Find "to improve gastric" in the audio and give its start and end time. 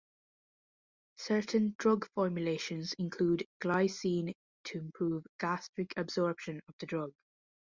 4.63-5.93